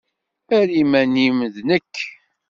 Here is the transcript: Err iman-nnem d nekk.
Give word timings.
Err 0.57 0.67
iman-nnem 0.81 1.37
d 1.53 1.55
nekk. 1.69 1.95